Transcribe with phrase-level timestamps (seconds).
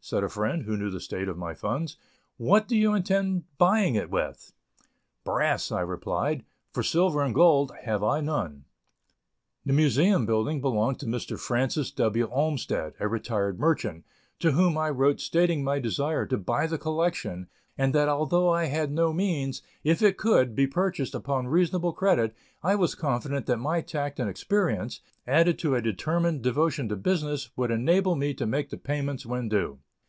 [0.00, 1.96] said a friend, who knew the state of my funds,
[2.38, 4.52] "what do you intend buying it with?"
[5.24, 8.64] "Brass," I replied, "for silver and gold have I none."
[9.64, 11.38] The Museum building belonged to Mr.
[11.38, 12.28] Francis W.
[12.32, 14.04] Olmsted, a retired merchant,
[14.40, 17.48] to whom I wrote stating my desire to buy the collection,
[17.78, 22.34] and that although I had no means, if it could, be purchased upon reasonable credit,
[22.62, 27.50] I was confident that my tact and experience, added to a determined devotion to business,
[27.56, 29.78] would enable me to make the payments when due.